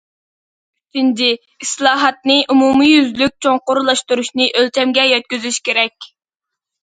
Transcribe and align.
ئۈچىنچى، 0.91 1.27
ئىسلاھاتنى 1.65 2.37
ئومۇميۈزلۈك 2.53 3.35
چوڭقۇرلاشتۇرۇشنى 3.47 4.49
ئۆلچەمگە 4.61 5.05
يەتكۈزۈش 5.11 5.61
كېرەك. 5.69 6.09